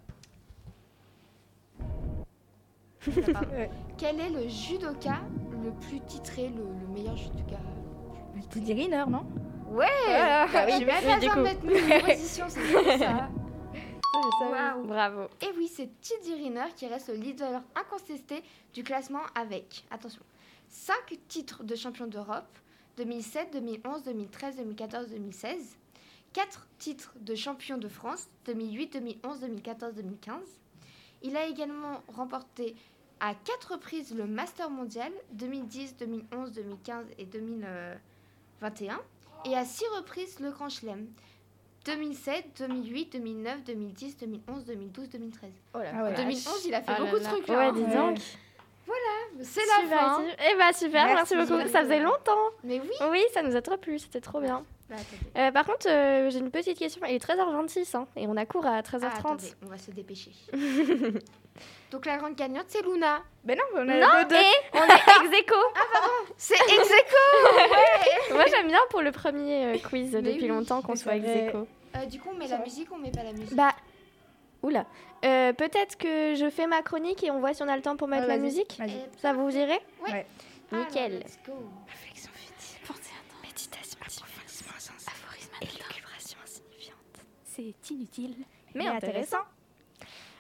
Ouais. 3.08 3.70
Quel 3.98 4.20
est 4.20 4.30
le 4.30 4.48
judoka 4.48 5.22
le 5.64 5.72
plus 5.88 6.00
titré, 6.02 6.50
le, 6.50 6.62
le 6.64 6.88
meilleur 6.94 7.18
judoka 7.18 7.58
Teddy 8.52 8.74
Riner, 8.74 9.06
non? 9.10 9.26
Ouais 9.72 9.88
Ah, 10.08 10.46
bah 10.54 10.66
oui, 10.68 10.74
J'ai 10.78 10.86
même 10.86 11.04
pas 11.04 11.16
besoin 11.16 11.36
de 11.36 11.42
mettre 11.42 11.66
mes 11.66 12.00
positions, 12.14 12.46
c'est 12.48 12.98
ça. 13.00 13.28
Je 14.32 14.38
savais. 14.40 14.52
Waouh. 14.52 14.86
Bravo. 14.86 15.28
Et 15.42 15.50
oui, 15.58 15.68
c'est 15.68 15.90
Teddy 16.02 16.34
Riner 16.36 16.68
qui 16.76 16.88
reste 16.88 17.10
le 17.10 17.16
leader 17.16 17.62
incontesté 17.76 18.44
du 18.74 18.84
classement 18.84 19.22
avec, 19.36 19.86
attention, 19.92 20.22
5 20.70 20.96
titres 21.28 21.64
de 21.64 21.76
champion 21.76 22.08
d'Europe 22.08 22.58
2007, 22.98 23.54
2011, 23.54 24.04
2013, 24.04 24.56
2014, 24.58 25.08
2016, 25.08 25.78
4 26.34 26.68
titres 26.80 27.14
de 27.20 27.36
champion 27.36 27.78
de 27.78 27.88
France 27.88 28.28
2008, 28.46 28.94
2011, 28.94 29.40
2014, 29.42 29.94
2015. 29.96 30.40
Il 31.22 31.38
a 31.38 31.46
également 31.46 32.02
remporté 32.08 32.76
à 33.20 33.36
4 33.36 33.74
reprises 33.74 34.14
le 34.14 34.26
Master 34.26 34.70
mondial 34.70 35.12
2010, 35.32 35.98
2011, 35.98 36.52
2015 36.52 37.06
et 37.18 37.26
2021 37.26 39.00
et 39.46 39.56
à 39.56 39.66
6 39.66 39.86
reprises 39.96 40.40
le 40.40 40.52
Grand 40.52 40.70
Chelem 40.70 41.08
2007, 41.86 42.46
2008, 42.68 43.14
2009, 43.14 43.64
2010, 43.66 44.18
2011, 44.18 44.66
2012, 44.66 45.10
2013. 45.10 45.50
Oh 45.74 45.78
là, 45.80 45.86
Ah 45.94 46.04
ouais. 46.04 46.10
En 46.12 46.16
2011, 46.16 46.66
il 46.66 46.74
a 46.74 46.82
fait 46.82 46.92
là 46.92 47.00
beaucoup 47.00 47.18
de 47.20 47.24
là. 47.24 47.30
trucs 47.30 47.48
Ouais, 47.48 47.72
dis 47.74 47.82
Ouais. 47.82 47.96
donc. 47.96 48.18
C'est 49.42 49.62
la 49.66 49.84
Super, 49.84 50.00
fin. 50.00 50.24
Eh 50.52 50.56
bah 50.58 50.72
super, 50.74 51.06
merci, 51.08 51.36
Merci. 51.36 51.52
beaucoup. 51.54 51.68
Ça 51.68 51.82
faisait 51.82 52.00
longtemps. 52.00 52.50
Mais 52.64 52.80
oui. 52.80 52.90
Oui, 53.10 53.22
ça 53.34 53.42
nous 53.42 53.56
a 53.56 53.62
trop 53.62 53.78
plu, 53.78 53.98
c'était 53.98 54.22
trop 54.22 54.40
bien. 54.40 54.64
Bah. 54.90 54.96
Euh, 55.38 55.52
par 55.52 55.66
contre, 55.66 55.88
euh, 55.90 56.30
j'ai 56.30 56.40
une 56.40 56.52
petite 56.52 56.78
question. 56.78 57.02
Il 57.08 57.16
est 57.16 57.24
13h26 57.26 57.96
hein, 57.96 58.06
et 58.16 58.28
on 58.28 58.36
a 58.36 58.46
cours 58.46 58.66
à 58.66 58.76
Ah, 58.78 58.82
13h30. 58.82 59.18
attendez, 59.20 59.54
on 59.66 59.68
va 59.70 59.78
se 59.78 59.92
dépêcher. 59.92 60.32
Donc 61.92 62.06
la 62.06 62.18
grande 62.18 62.36
gagnante, 62.36 62.66
c'est 62.68 62.82
Luna. 62.84 63.22
Ben 63.44 63.58
non, 63.58 63.64
on 63.76 63.88
a 63.88 64.00
non, 64.00 64.08
deux, 64.24 64.30
deux. 64.30 64.36
et 64.36 64.54
on 64.74 64.84
est 64.84 65.28
ex 65.28 65.40
aequo. 65.40 65.56
C'est 66.38 66.56
ex 66.56 66.92
aequo. 66.92 68.32
Moi 68.34 68.44
j'aime 68.50 68.68
bien 68.68 68.80
pour 68.90 69.02
le 69.02 69.12
premier 69.12 69.66
euh, 69.66 69.78
quiz 69.78 70.12
depuis 70.12 70.42
oui, 70.44 70.48
longtemps 70.48 70.82
qu'on 70.82 70.96
soit 70.96 71.16
ex 71.16 71.28
aequo. 71.28 71.68
Du 72.10 72.20
coup, 72.20 72.30
on 72.32 72.38
met 72.38 72.48
la 72.48 72.58
musique 72.58 72.90
ou 72.92 72.96
on 72.96 72.98
met 72.98 73.12
pas 73.12 73.24
la 73.24 73.34
musique? 73.34 73.56
Bah, 73.56 73.74
oula. 74.64 74.86
Peut-être 75.22 75.96
que 75.98 76.34
je 76.36 76.50
fais 76.50 76.66
ma 76.68 76.82
chronique 76.82 77.24
et 77.24 77.30
on 77.32 77.40
voit 77.40 77.54
si 77.54 77.62
on 77.64 77.68
a 77.68 77.76
le 77.76 77.84
temps 77.84 77.96
pour 77.96 78.08
mettre 78.08 78.28
Ouais, 78.28 78.36
la 78.36 78.42
musique. 78.42 78.80
Ça 79.22 79.32
vous 79.34 79.50
dirait 79.52 79.80
Ouais. 80.04 80.12
Ouais. 80.12 80.26
alors, 80.72 80.86
Nickel. 80.88 81.20
let's 81.20 81.38
go. 81.46 81.54
C'est 87.56 87.92
inutile. 87.92 88.34
Mais 88.74 88.86
Mais 88.86 88.90
intéressant. 88.90 89.38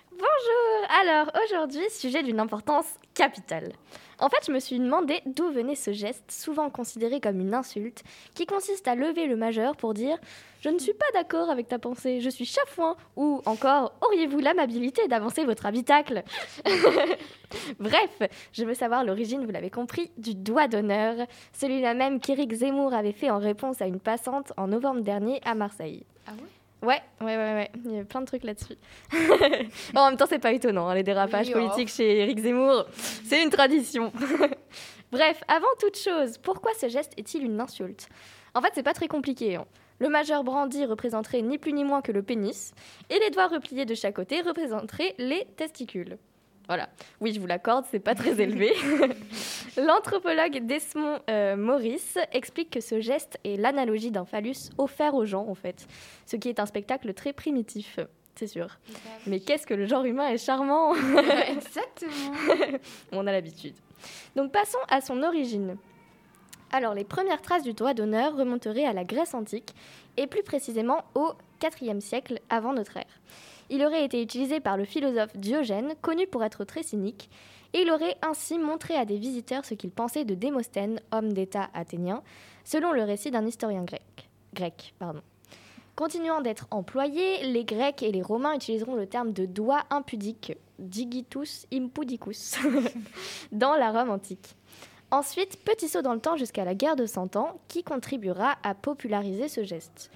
Bonjour 0.09 0.91
Alors 1.01 1.31
aujourd'hui, 1.45 1.87
sujet 1.91 2.23
d'une 2.23 2.39
importance 2.39 2.87
capitale. 3.13 3.71
En 4.17 4.29
fait, 4.29 4.45
je 4.47 4.51
me 4.51 4.59
suis 4.59 4.79
demandé 4.79 5.21
d'où 5.27 5.51
venait 5.51 5.75
ce 5.75 5.91
geste, 5.91 6.31
souvent 6.31 6.71
considéré 6.71 7.19
comme 7.19 7.39
une 7.39 7.53
insulte, 7.53 8.03
qui 8.33 8.47
consiste 8.47 8.87
à 8.87 8.95
lever 8.95 9.27
le 9.27 9.35
majeur 9.35 9.75
pour 9.75 9.93
dire 9.93 10.17
Je 10.61 10.69
ne 10.69 10.79
suis 10.79 10.93
pas 10.93 11.05
d'accord 11.13 11.51
avec 11.51 11.67
ta 11.67 11.77
pensée, 11.77 12.19
je 12.19 12.31
suis 12.31 12.45
chafouin, 12.45 12.95
ou 13.15 13.43
encore 13.45 13.93
Auriez-vous 14.01 14.39
l'amabilité 14.39 15.07
d'avancer 15.07 15.45
votre 15.45 15.67
habitacle? 15.67 16.23
Bref, 17.79 18.21
je 18.53 18.63
veux 18.63 18.73
savoir 18.73 19.03
l'origine, 19.03 19.45
vous 19.45 19.51
l'avez 19.51 19.69
compris, 19.69 20.11
du 20.17 20.33
doigt 20.33 20.67
d'honneur, 20.67 21.27
celui-là 21.53 21.93
même 21.93 22.19
qu'Éric 22.19 22.53
Zemmour 22.53 22.91
avait 22.91 23.11
fait 23.11 23.29
en 23.29 23.37
réponse 23.37 23.83
à 23.83 23.85
une 23.85 23.99
passante 23.99 24.51
en 24.57 24.67
novembre 24.67 25.01
dernier 25.01 25.41
à 25.45 25.53
Marseille. 25.53 26.05
Ah 26.25 26.31
ouais? 26.31 26.62
Ouais, 26.83 27.01
ouais, 27.21 27.37
ouais, 27.37 27.53
ouais. 27.53 27.71
Il 27.85 27.95
y 27.95 27.99
a 27.99 28.03
plein 28.03 28.21
de 28.21 28.25
trucs 28.25 28.43
là-dessus. 28.43 28.75
Bon, 29.93 30.01
en 30.01 30.09
même 30.09 30.17
temps, 30.17 30.25
c'est 30.27 30.39
pas 30.39 30.51
étonnant, 30.51 30.87
hein, 30.89 30.95
les 30.95 31.03
dérapages 31.03 31.47
Oui, 31.47 31.53
oh. 31.55 31.59
politiques 31.59 31.89
chez 31.89 32.19
Éric 32.19 32.39
Zemmour. 32.39 32.85
C'est 32.93 33.41
une 33.41 33.49
tradition. 33.49 34.11
Bref, 35.11 35.41
avant 35.47 35.67
toute 35.79 35.97
chose, 35.97 36.37
pourquoi 36.39 36.71
ce 36.79 36.89
geste 36.89 37.13
est-il 37.17 37.43
une 37.43 37.59
insulte? 37.61 38.09
En 38.53 38.61
fait, 38.61 38.71
c'est 38.75 38.83
pas 38.83 38.93
très 38.93 39.07
compliqué. 39.07 39.55
hein. 39.55 39.65
Le 39.99 40.09
majeur 40.09 40.43
brandi 40.43 40.85
représenterait 40.85 41.41
ni 41.41 41.57
plus 41.57 41.71
ni 41.71 41.83
moins 41.83 42.01
que 42.01 42.11
le 42.11 42.23
pénis, 42.23 42.73
et 43.09 43.19
les 43.19 43.29
doigts 43.29 43.47
repliés 43.47 43.85
de 43.85 43.95
chaque 43.95 44.15
côté 44.15 44.41
représenteraient 44.41 45.13
les 45.19 45.45
testicules. 45.55 46.17
Voilà. 46.67 46.89
Oui, 47.19 47.33
je 47.33 47.39
vous 47.39 47.47
l'accorde, 47.47 47.85
c'est 47.91 47.99
pas 47.99 48.15
très 48.15 48.41
élevé. 48.41 48.73
L'anthropologue 49.77 50.65
Desmond 50.65 51.19
euh, 51.29 51.55
Morris 51.55 52.15
explique 52.31 52.69
que 52.69 52.79
ce 52.79 53.01
geste 53.01 53.37
est 53.43 53.57
l'analogie 53.57 54.11
d'un 54.11 54.25
phallus 54.25 54.69
offert 54.77 55.13
aux 55.13 55.25
gens, 55.25 55.45
en 55.47 55.55
fait, 55.55 55.87
ce 56.25 56.35
qui 56.35 56.49
est 56.49 56.59
un 56.59 56.65
spectacle 56.65 57.13
très 57.13 57.33
primitif, 57.33 57.99
c'est 58.35 58.47
sûr. 58.47 58.79
Mais 59.27 59.39
qu'est-ce 59.39 59.67
que 59.67 59.73
le 59.73 59.85
genre 59.85 60.05
humain 60.05 60.29
est 60.29 60.37
charmant 60.37 60.93
Exactement. 61.49 62.33
On 63.11 63.27
a 63.27 63.31
l'habitude. 63.31 63.75
Donc 64.35 64.51
passons 64.51 64.79
à 64.89 65.01
son 65.01 65.21
origine. 65.23 65.77
Alors 66.75 66.95
les 66.95 67.03
premières 67.03 67.43
traces 67.43 67.61
du 67.61 67.73
doigt 67.73 67.93
d'honneur 67.93 68.35
remonteraient 68.35 68.85
à 68.85 68.93
la 68.93 69.03
Grèce 69.03 69.35
antique 69.35 69.75
et 70.17 70.25
plus 70.25 70.41
précisément 70.41 71.03
au 71.13 71.33
IVe 71.61 71.99
siècle 71.99 72.39
avant 72.49 72.73
notre 72.73 72.97
ère. 72.97 73.21
Il 73.69 73.85
aurait 73.85 74.03
été 74.03 74.23
utilisé 74.23 74.59
par 74.59 74.75
le 74.75 74.83
philosophe 74.83 75.37
Diogène, 75.37 75.93
connu 76.01 76.25
pour 76.25 76.43
être 76.43 76.65
très 76.65 76.81
cynique, 76.81 77.29
et 77.73 77.81
il 77.83 77.91
aurait 77.91 78.17
ainsi 78.23 78.57
montré 78.57 78.95
à 78.95 79.05
des 79.05 79.19
visiteurs 79.19 79.65
ce 79.65 79.75
qu'il 79.75 79.91
pensait 79.91 80.25
de 80.25 80.33
Démosthène, 80.33 80.99
homme 81.11 81.31
d'État 81.31 81.69
athénien, 81.75 82.23
selon 82.65 82.91
le 82.91 83.03
récit 83.03 83.29
d'un 83.29 83.45
historien 83.45 83.85
grec. 83.85 84.95
Continuant 85.95 86.41
d'être 86.41 86.65
employés, 86.71 87.43
les 87.43 87.65
Grecs 87.65 88.01
et 88.01 88.11
les 88.11 88.23
Romains 88.23 88.55
utiliseront 88.55 88.95
le 88.95 89.05
terme 89.05 89.31
de 89.31 89.45
doigt 89.45 89.83
impudique, 89.91 90.57
digitus 90.79 91.67
impudicus, 91.71 92.57
dans 93.51 93.75
la 93.75 93.91
Rome 93.91 94.09
antique. 94.09 94.55
Ensuite, 95.13 95.63
petit 95.63 95.89
saut 95.89 96.01
dans 96.01 96.15
le 96.15 96.19
temps 96.19 96.37
jusqu'à 96.37 96.65
la 96.65 96.73
guerre 96.73 96.95
de 96.95 97.05
Cent 97.05 97.35
Ans, 97.35 97.61
qui 97.67 97.83
contribuera 97.83 98.55
à 98.63 98.73
populariser 98.73 99.47
ce 99.47 99.63
geste. 99.63 100.09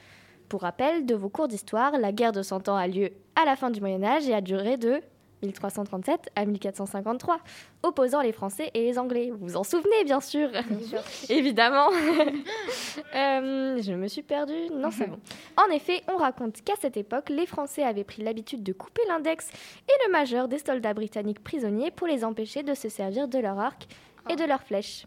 Pour 0.49 0.61
rappel 0.61 1.05
de 1.05 1.13
vos 1.13 1.29
cours 1.29 1.47
d'histoire, 1.47 1.99
la 1.99 2.11
guerre 2.11 2.31
de 2.31 2.41
Cent 2.41 2.67
Ans 2.67 2.75
a 2.75 2.87
lieu 2.87 3.11
à 3.35 3.45
la 3.45 3.55
fin 3.55 3.69
du 3.69 3.79
Moyen 3.79 4.03
Âge 4.03 4.27
et 4.27 4.33
a 4.33 4.41
duré 4.41 4.75
de 4.75 4.99
1337 5.43 6.31
à 6.35 6.45
1453, 6.45 7.37
opposant 7.83 8.21
les 8.21 8.31
Français 8.31 8.71
et 8.73 8.85
les 8.85 8.97
Anglais. 8.97 9.29
Vous 9.29 9.49
vous 9.49 9.55
en 9.55 9.63
souvenez, 9.63 10.03
bien 10.03 10.19
sûr 10.19 10.49
Évidemment 11.29 11.89
Euh, 13.15 13.79
Je 13.79 13.93
me 13.93 14.07
suis 14.07 14.23
perdue 14.23 14.67
Non, 14.73 14.89
c'est 14.89 15.05
bon. 15.05 15.19
En 15.57 15.71
effet, 15.71 16.01
on 16.11 16.17
raconte 16.17 16.63
qu'à 16.63 16.73
cette 16.81 16.97
époque, 16.97 17.29
les 17.29 17.45
Français 17.45 17.83
avaient 17.83 18.03
pris 18.03 18.23
l'habitude 18.23 18.63
de 18.63 18.73
couper 18.73 19.03
l'index 19.07 19.47
et 19.87 20.07
le 20.07 20.11
majeur 20.11 20.47
des 20.47 20.57
soldats 20.57 20.95
britanniques 20.95 21.43
prisonniers 21.43 21.91
pour 21.91 22.07
les 22.07 22.25
empêcher 22.25 22.63
de 22.63 22.73
se 22.73 22.89
servir 22.89 23.27
de 23.27 23.37
leur 23.37 23.59
arc 23.59 23.87
et 24.29 24.35
de 24.35 24.45
leurs 24.45 24.63
flèches. 24.63 25.05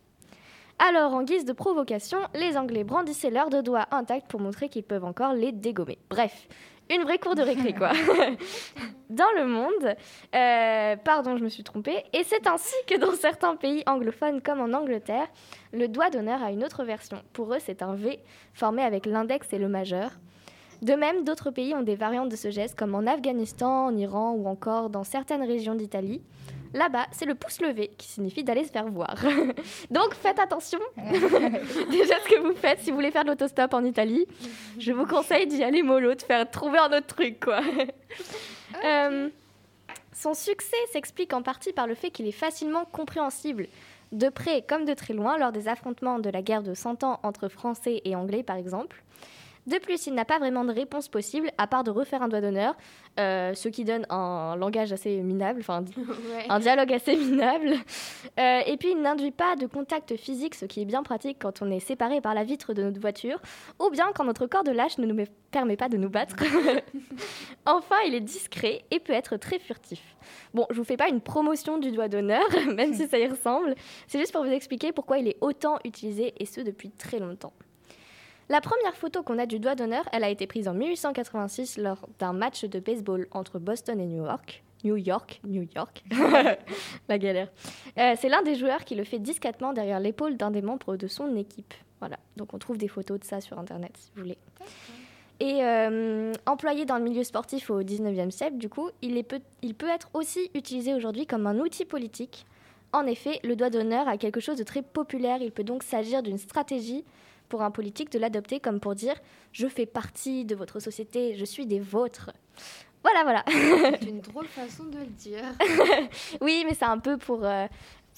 Alors, 0.79 1.13
en 1.13 1.23
guise 1.23 1.45
de 1.45 1.53
provocation, 1.53 2.21
les 2.35 2.57
Anglais 2.57 2.85
brandissaient 2.85 3.31
leurs 3.31 3.51
deux 3.51 3.63
doigts 3.63 3.87
intacts 3.91 4.31
pour 4.31 4.41
montrer 4.41 4.69
qu'ils 4.71 4.83
peuvent 4.83 5.05
encore 5.05 5.35
les 5.35 5.53
dégommer. 5.53 5.99
Bref, 6.09 6.49
une 6.89 7.03
vraie 7.03 7.19
cour 7.19 7.35
de 7.35 7.43
récré, 7.43 7.75
quoi. 7.75 7.91
dans 9.11 9.31
le 9.37 9.47
monde, 9.47 9.95
euh, 10.35 10.97
pardon, 10.97 11.37
je 11.37 11.45
me 11.45 11.49
suis 11.49 11.63
trompée, 11.63 12.03
et 12.13 12.25
c'est 12.25 12.47
ainsi 12.47 12.75
que 12.87 12.97
dans 12.97 13.13
certains 13.13 13.57
pays 13.57 13.83
anglophones 13.87 14.41
comme 14.41 14.61
en 14.61 14.73
Angleterre, 14.77 15.29
le 15.73 15.87
doigt 15.87 16.11
d'honneur 16.11 16.43
a 16.43 16.51
une 16.51 16.65
autre 16.65 16.83
version. 16.85 17.23
Pour 17.33 17.53
eux, 17.55 17.59
c'est 17.61 17.83
un 17.83 17.95
V 17.95 18.19
formé 18.55 18.83
avec 18.83 19.07
l'index 19.07 19.53
et 19.53 19.59
le 19.59 19.69
majeur. 19.69 20.13
De 20.83 20.95
même, 20.95 21.25
d'autres 21.25 21.51
pays 21.51 21.75
ont 21.75 21.83
des 21.83 21.95
variantes 21.95 22.31
de 22.31 22.37
ce 22.37 22.51
geste, 22.51 22.79
comme 22.79 22.95
en 22.95 23.07
Afghanistan, 23.07 23.87
en 23.87 23.97
Iran 23.97 24.33
ou 24.33 24.47
encore 24.47 24.89
dans 24.89 25.05
certaines 25.05 25.43
régions 25.43 25.75
d'Italie. 25.75 26.23
Là-bas, 26.73 27.07
c'est 27.11 27.27
le 27.27 27.35
pouce 27.35 27.61
levé 27.61 27.91
qui 27.99 28.07
signifie 28.07 28.45
d'aller 28.45 28.65
se 28.65 28.71
faire 28.71 28.87
voir. 28.87 29.17
Donc 29.91 30.15
faites 30.15 30.39
attention 30.39 30.79
déjà 30.97 32.15
ce 32.21 32.29
que 32.29 32.41
vous 32.41 32.55
faites 32.55 32.79
si 32.81 32.91
vous 32.91 32.97
voulez 32.97 33.11
faire 33.11 33.25
de 33.25 33.31
l'autostop 33.31 33.75
en 33.75 33.85
Italie. 33.85 34.27
Je 34.79 34.93
vous 34.93 35.05
conseille 35.05 35.49
d'y 35.49 35.65
aller 35.65 35.83
mollo, 35.83 36.15
de 36.15 36.23
faire 36.23 36.49
trouver 36.49 36.79
un 36.79 36.97
autre 36.97 37.09
truc 37.09 37.41
quoi. 37.41 37.61
Euh, 38.85 39.29
son 40.13 40.35
succès 40.35 40.77
s'explique 40.93 41.33
en 41.33 41.43
partie 41.43 41.73
par 41.73 41.89
le 41.89 41.95
fait 41.95 42.11
qu'il 42.11 42.29
est 42.29 42.33
facilement 42.33 42.85
compréhensible, 42.85 43.67
de 44.13 44.29
près 44.29 44.63
comme 44.63 44.85
de 44.85 44.95
très 44.95 45.13
loin, 45.13 45.39
lors 45.39 45.51
des 45.51 45.67
affrontements 45.67 46.21
de 46.21 46.31
la 46.31 46.41
guerre 46.41 46.63
de 46.63 46.75
Cent 46.75 47.03
Ans 47.03 47.19
entre 47.25 47.49
Français 47.49 48.01
et 48.05 48.15
Anglais 48.15 48.45
par 48.45 48.57
exemple. 48.57 49.03
De 49.67 49.79
plus, 49.79 50.07
il 50.07 50.15
n'a 50.15 50.25
pas 50.25 50.39
vraiment 50.39 50.65
de 50.65 50.73
réponse 50.73 51.09
possible 51.09 51.51
à 51.59 51.67
part 51.67 51.85
de 51.85 51.91
refaire 51.91 52.23
un 52.23 52.29
doigt 52.29 52.41
d'honneur, 52.41 52.75
euh, 53.19 53.53
ce 53.55 53.69
qui 53.69 53.85
donne 53.85 54.07
un 54.11 54.57
langage 54.57 54.93
assez 54.93 55.21
minable, 55.21 55.61
enfin 55.61 55.85
Ouais. 55.97 56.47
un 56.49 56.59
dialogue 56.59 56.93
assez 56.93 57.15
minable. 57.17 57.75
Euh, 58.39 58.61
et 58.67 58.77
puis, 58.77 58.93
il 58.93 59.01
n'induit 59.03 59.31
pas 59.31 59.57
de 59.57 59.67
contact 59.67 60.17
physique, 60.17 60.55
ce 60.55 60.65
qui 60.65 60.81
est 60.83 60.85
bien 60.85 61.03
pratique 61.03 61.39
quand 61.41 61.63
on 61.63 61.71
est 61.71 61.81
séparé 61.81 62.21
par 62.21 62.35
la 62.35 62.45
vitre 62.45 62.73
de 62.73 62.83
notre 62.83 63.01
voiture, 63.01 63.41
ou 63.79 63.91
bien 63.91 64.11
quand 64.15 64.25
notre 64.25 64.47
corps 64.47 64.65
de 64.65 64.73
lâche 64.73 64.99
ne 64.99 65.07
nous 65.07 65.25
permet 65.51 65.77
pas 65.77 65.89
de 65.89 65.97
nous 65.97 66.11
battre. 66.11 66.37
enfin, 67.67 67.97
il 68.07 68.15
est 68.15 68.21
discret 68.21 68.85
et 68.91 69.01
peut 69.01 69.13
être 69.13 69.37
très 69.37 69.59
furtif. 69.59 70.01
Bon, 70.55 70.67
je 70.71 70.77
vous 70.77 70.85
fais 70.85 70.97
pas 70.97 71.09
une 71.09 71.21
promotion 71.21 71.79
du 71.79 71.91
doigt 71.93 72.09
d'honneur, 72.09 72.45
même 72.75 72.95
si 72.95 73.07
ça 73.09 73.19
y 73.19 73.27
ressemble. 73.27 73.75
C'est 74.07 74.19
juste 74.19 74.33
pour 74.33 74.45
vous 74.45 74.51
expliquer 74.51 74.93
pourquoi 74.93 75.19
il 75.19 75.29
est 75.29 75.37
autant 75.41 75.79
utilisé, 75.85 76.35
et 76.39 76.47
ce 76.47 76.61
depuis 76.61 76.91
très 76.91 77.19
longtemps. 77.19 77.53
La 78.51 78.61
première 78.61 78.97
photo 78.97 79.23
qu'on 79.23 79.39
a 79.39 79.47
du 79.47 79.61
doigt 79.61 79.77
d'honneur, 79.77 80.09
elle 80.11 80.25
a 80.25 80.29
été 80.29 80.49
prise 80.49 80.67
en 80.67 80.75
1886 80.75 81.79
lors 81.79 82.09
d'un 82.19 82.33
match 82.33 82.65
de 82.65 82.81
baseball 82.81 83.29
entre 83.31 83.61
Boston 83.61 84.01
et 84.01 84.07
New 84.07 84.25
York. 84.25 84.65
New 84.83 84.97
York, 84.97 85.41
New 85.45 85.69
York. 85.77 86.03
La 87.09 87.19
galère. 87.19 87.49
Euh, 87.97 88.15
c'est 88.21 88.29
l'un 88.29 88.43
des 88.43 88.57
joueurs 88.57 88.85
qui 88.85 88.97
le 88.97 89.05
fait 89.05 89.21
discrètement 89.21 89.73
derrière 89.73 90.01
l'épaule 90.01 90.37
d'un 90.37 90.51
des 90.51 90.63
membres 90.63 90.97
de 90.97 91.07
son 91.07 91.37
équipe. 91.37 91.73
Voilà, 92.01 92.17
donc 92.37 92.53
on 92.53 92.59
trouve 92.59 92.77
des 92.77 92.89
photos 92.89 93.21
de 93.21 93.25
ça 93.25 93.41
sur 93.41 93.57
Internet 93.57 93.93
si 93.97 94.11
vous 94.17 94.23
voulez. 94.23 94.39
Et 95.39 95.63
euh, 95.63 96.33
employé 96.45 96.85
dans 96.85 96.99
le 96.99 97.05
milieu 97.05 97.23
sportif 97.23 97.71
au 97.71 97.85
19e 97.85 98.33
siècle, 98.33 98.57
du 98.57 98.69
coup, 98.69 98.91
il, 99.01 99.17
est 99.17 99.23
peut, 99.23 99.43
il 99.63 99.77
peut 99.77 99.89
être 99.89 100.11
aussi 100.13 100.51
utilisé 100.55 100.93
aujourd'hui 100.93 101.25
comme 101.25 101.47
un 101.47 101.61
outil 101.61 101.85
politique. 101.85 102.47
En 102.93 103.07
effet, 103.07 103.39
le 103.45 103.55
doigt 103.55 103.71
d'honneur 103.71 104.09
a 104.09 104.17
quelque 104.17 104.41
chose 104.41 104.57
de 104.57 104.65
très 104.65 104.83
populaire. 104.83 105.41
Il 105.41 105.53
peut 105.53 105.63
donc 105.63 105.85
s'agir 105.85 106.25
d'une 106.25 106.39
stratégie 106.39 107.05
pour 107.51 107.61
un 107.63 107.71
politique 107.71 108.11
de 108.11 108.19
l'adopter 108.19 108.61
comme 108.61 108.81
pour 108.81 108.95
dire 108.95 109.17
je 109.53 109.67
fais 109.67 109.85
partie 109.85 110.47
de 110.47 110.55
votre 110.55 110.81
société, 110.81 111.37
je 111.37 111.45
suis 111.45 111.67
des 111.67 111.81
vôtres. 111.81 112.31
Voilà, 113.03 113.23
voilà. 113.23 113.45
C'est 113.99 114.09
une 114.09 114.21
drôle 114.21 114.47
façon 114.47 114.85
de 114.85 114.99
le 114.99 115.07
dire. 115.07 115.43
oui, 116.41 116.65
mais 116.67 116.75
c'est 116.75 116.85
un 116.85 116.99
peu 116.99 117.17
pour, 117.17 117.45
euh, 117.45 117.67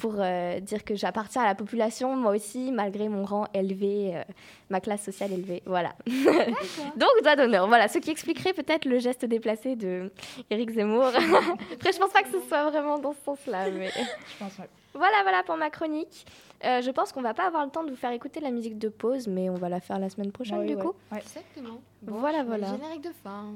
pour 0.02 0.16
euh, 0.18 0.58
dire 0.58 0.84
que 0.84 0.96
j'appartiens 0.96 1.42
à 1.42 1.44
la 1.44 1.54
population, 1.54 2.16
moi 2.16 2.32
aussi, 2.32 2.72
malgré 2.72 3.08
mon 3.08 3.24
rang 3.24 3.46
élevé, 3.54 4.16
euh, 4.16 4.22
ma 4.68 4.80
classe 4.80 5.04
sociale 5.04 5.32
élevée. 5.32 5.62
Voilà. 5.64 5.94
Donc, 6.08 7.10
doigt 7.22 7.36
d'honneur. 7.36 7.68
Voilà, 7.68 7.86
ce 7.86 7.98
qui 7.98 8.10
expliquerait 8.10 8.52
peut-être 8.52 8.84
le 8.84 8.98
geste 8.98 9.24
déplacé 9.24 9.76
de 9.76 10.10
Éric 10.50 10.70
Zemmour. 10.72 11.06
Après, 11.74 11.92
je 11.92 11.98
pense 11.98 12.10
pas 12.10 12.24
que 12.24 12.32
ce 12.32 12.40
soit 12.48 12.68
vraiment 12.68 12.98
dans 12.98 13.12
ce 13.12 13.22
sens-là. 13.24 13.70
Mais... 13.70 13.90
Je 13.90 14.38
pense, 14.40 14.58
ouais. 14.58 14.68
Voilà, 14.92 15.22
voilà 15.22 15.44
pour 15.44 15.56
ma 15.56 15.70
chronique. 15.70 16.26
Euh, 16.64 16.82
je 16.82 16.90
pense 16.90 17.12
qu'on 17.12 17.22
va 17.22 17.32
pas 17.32 17.46
avoir 17.46 17.64
le 17.64 17.70
temps 17.70 17.84
de 17.84 17.90
vous 17.90 17.96
faire 17.96 18.10
écouter 18.10 18.40
la 18.40 18.50
musique 18.50 18.78
de 18.78 18.88
pause, 18.88 19.28
mais 19.28 19.50
on 19.50 19.54
va 19.54 19.68
la 19.68 19.78
faire 19.78 20.00
la 20.00 20.10
semaine 20.10 20.32
prochaine 20.32 20.58
Oui, 20.58 20.66
du 20.66 20.74
ouais. 20.74 20.82
coup. 20.82 20.94
Ouais. 21.12 21.18
Exactement. 21.18 21.80
Voilà, 22.02 22.38
mets 22.38 22.42
le 22.42 22.48
voilà. 22.48 22.66
Générique 22.76 23.02
de 23.02 23.12
fin. 23.22 23.52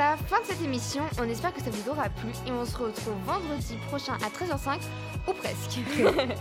Voilà, 0.00 0.16
fin 0.16 0.40
de 0.40 0.46
cette 0.46 0.64
émission. 0.64 1.02
On 1.20 1.28
espère 1.28 1.52
que 1.52 1.60
ça 1.60 1.68
vous 1.68 1.90
aura 1.90 2.08
plu 2.08 2.30
et 2.46 2.50
on 2.50 2.64
se 2.64 2.74
retrouve 2.74 3.12
vendredi 3.26 3.76
prochain 3.88 4.14
à 4.14 4.30
13h05 4.30 4.80
ou 5.28 5.34
presque. 5.34 5.78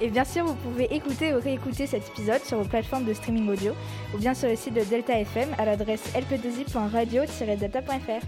Et 0.00 0.08
bien 0.08 0.24
sûr, 0.24 0.44
vous 0.44 0.54
pouvez 0.54 0.84
écouter 0.94 1.34
ou 1.34 1.40
réécouter 1.40 1.88
cet 1.88 2.06
épisode 2.10 2.44
sur 2.44 2.58
vos 2.58 2.64
plateformes 2.64 3.06
de 3.06 3.12
streaming 3.12 3.48
audio 3.48 3.72
ou 4.14 4.18
bien 4.18 4.34
sur 4.34 4.48
le 4.48 4.54
site 4.54 4.74
de 4.74 4.84
Delta 4.84 5.18
FM 5.18 5.48
à 5.58 5.64
l'adresse 5.64 6.12
lp2i.radio-delta.fr. 6.14 8.24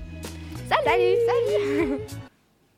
Salut 0.68 1.98